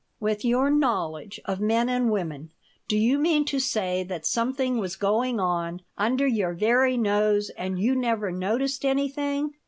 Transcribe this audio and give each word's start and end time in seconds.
With 0.19 0.43
your 0.43 0.71
knowledge 0.71 1.39
of 1.45 1.59
men 1.59 1.87
and 1.87 2.09
women, 2.09 2.49
do 2.87 2.97
you 2.97 3.19
mean 3.19 3.45
to 3.45 3.59
say 3.59 4.01
that 4.05 4.25
something 4.25 4.79
was 4.79 4.95
going 4.95 5.39
on 5.39 5.83
under 5.95 6.25
your 6.25 6.55
very 6.55 6.97
nose 6.97 7.51
and 7.55 7.77
you 7.79 7.93
never 7.95 8.31
noticed 8.31 8.83
anything? 8.83 9.51